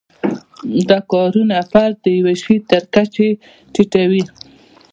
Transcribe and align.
دا 0.89 0.99
کارونه 1.11 1.57
فرد 1.71 1.95
د 2.03 2.07
یوه 2.19 2.33
شي 2.43 2.55
تر 2.69 2.83
کچې 2.93 3.29
ټیټوي. 3.73 4.23